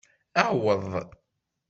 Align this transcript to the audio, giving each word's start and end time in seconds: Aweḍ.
Aweḍ. 0.43 0.85